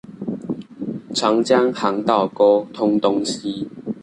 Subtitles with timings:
[1.13, 3.69] 長江航道溝通東西